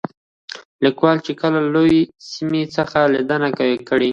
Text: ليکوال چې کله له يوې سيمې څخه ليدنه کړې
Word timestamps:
ليکوال 0.83 1.17
چې 1.25 1.31
کله 1.41 1.59
له 1.73 1.81
يوې 1.87 2.01
سيمې 2.31 2.63
څخه 2.75 2.99
ليدنه 3.13 3.49
کړې 3.89 4.09